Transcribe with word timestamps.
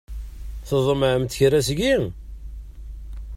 Tḍemɛemt 0.67 1.35
kra 1.39 1.59
seg-i? 1.67 1.95